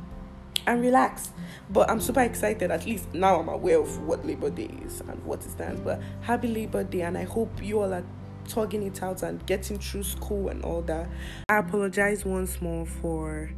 and 0.66 0.80
relax. 0.80 1.32
But 1.70 1.90
I'm 1.90 2.00
super 2.00 2.20
excited. 2.20 2.70
At 2.70 2.86
least 2.86 3.12
now 3.14 3.40
I'm 3.40 3.48
aware 3.48 3.80
of 3.80 4.02
what 4.02 4.26
Labor 4.26 4.50
Day 4.50 4.70
is 4.84 5.00
and 5.00 5.22
what 5.24 5.44
it 5.44 5.50
stands. 5.50 5.80
But 5.80 6.00
happy 6.20 6.48
Labor 6.48 6.84
Day, 6.84 7.02
and 7.02 7.16
I 7.16 7.24
hope 7.24 7.62
you 7.62 7.80
all 7.80 7.92
are 7.92 8.04
tugging 8.46 8.82
it 8.82 9.02
out 9.02 9.22
and 9.22 9.44
getting 9.46 9.78
through 9.78 10.02
school 10.02 10.48
and 10.48 10.64
all 10.64 10.82
that. 10.82 11.08
I 11.48 11.58
apologize 11.58 12.24
once 12.24 12.60
more 12.60 12.86
for 12.86 13.50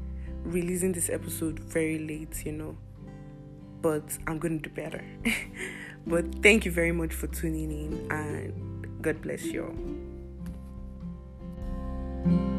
releasing 0.44 0.92
this 0.92 1.08
episode 1.08 1.58
very 1.60 1.98
late, 1.98 2.44
you 2.44 2.52
know. 2.52 2.76
But 3.82 4.18
I'm 4.26 4.38
going 4.38 4.60
to 4.60 4.68
do 4.68 4.74
better. 4.74 5.04
but 6.06 6.42
thank 6.42 6.64
you 6.64 6.72
very 6.72 6.92
much 6.92 7.14
for 7.14 7.28
tuning 7.28 7.70
in 7.70 8.10
and 8.10 9.02
God 9.02 9.22
bless 9.22 9.44
you 9.44 9.64
all. 12.26 12.49